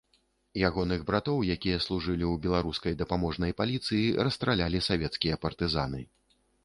[0.67, 6.01] Ягоных братоў, якія служылі ў беларускай дапаможнай паліцыі, расстралялі савецкія партызаны.